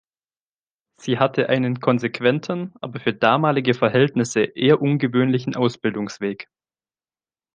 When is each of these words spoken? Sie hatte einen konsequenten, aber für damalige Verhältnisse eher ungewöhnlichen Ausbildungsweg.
Sie 0.97 1.19
hatte 1.19 1.49
einen 1.49 1.79
konsequenten, 1.79 2.73
aber 2.81 2.99
für 2.99 3.13
damalige 3.13 3.75
Verhältnisse 3.75 4.39
eher 4.41 4.81
ungewöhnlichen 4.81 5.55
Ausbildungsweg. 5.55 6.49